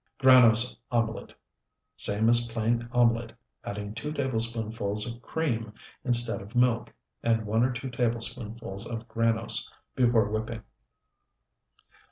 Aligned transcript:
GRANOSE 0.17 0.77
OMELET 0.91 1.35
Same 1.95 2.27
as 2.27 2.47
plain 2.47 2.89
omelet, 2.91 3.33
adding 3.63 3.93
two 3.93 4.11
tablespoonfuls 4.11 5.05
of 5.05 5.21
cream 5.21 5.71
instead 6.03 6.41
of 6.41 6.55
milk, 6.55 6.91
and 7.21 7.45
one 7.45 7.63
or 7.63 7.71
two 7.71 7.91
tablespoonfuls 7.91 8.87
of 8.87 9.07
granose, 9.07 9.71
before 9.95 10.27
whipping. 10.27 10.63